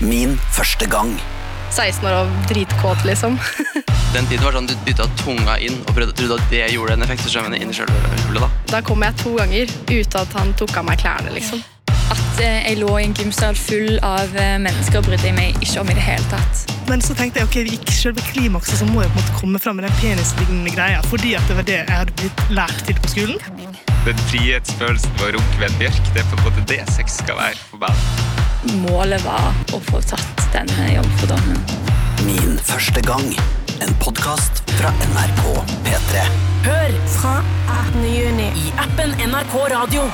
[0.00, 1.14] Min første gang.
[1.70, 3.38] 16 år og dritkåt, liksom.
[4.14, 7.04] Den tiden var sånn du dytta tunga inn og prøvde, trodde at det gjorde en
[7.06, 7.24] effekt.
[7.24, 8.50] Så skjønner jeg inn i selv, da.
[8.70, 11.64] Da kom jeg to ganger uten at han tok av meg klærne, liksom.
[12.12, 15.82] At eh, jeg lå i en gymsal full av eh, mennesker brydde jeg meg ikke
[15.82, 16.76] om i det hele tatt.
[16.90, 19.62] Men så tenkte jeg ok, i selve klimakset så må jeg på en måte komme
[19.62, 23.00] fram med den penislignende greia, fordi at det var det jeg hadde blitt lært til
[23.00, 23.74] på skolen.
[24.06, 27.20] Den frihetsfølelsen ved å runke ved en bjørk, det er på en måte det sex
[27.24, 28.25] skal være for meg.
[28.74, 31.58] Målet var å få tatt denne jomfrudommen.
[32.26, 33.26] Min første gang.
[33.84, 35.44] En podkast fra NRK
[35.86, 36.24] P3.
[36.66, 37.36] Hør fra
[37.76, 38.08] 18.
[38.10, 40.08] juni i appen NRK Radio.